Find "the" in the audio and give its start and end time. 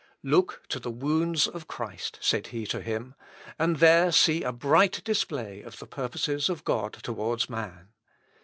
0.79-0.89, 5.77-5.85